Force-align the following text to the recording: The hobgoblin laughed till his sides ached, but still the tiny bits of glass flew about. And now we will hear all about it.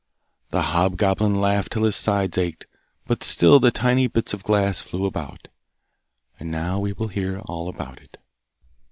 The 0.49 0.63
hobgoblin 0.63 1.39
laughed 1.39 1.71
till 1.73 1.83
his 1.83 1.95
sides 1.95 2.35
ached, 2.35 2.65
but 3.05 3.23
still 3.23 3.59
the 3.59 3.69
tiny 3.69 4.07
bits 4.07 4.33
of 4.33 4.41
glass 4.41 4.81
flew 4.81 5.05
about. 5.05 5.47
And 6.39 6.49
now 6.49 6.79
we 6.79 6.91
will 6.91 7.09
hear 7.09 7.37
all 7.41 7.69
about 7.69 8.01
it. 8.01 8.17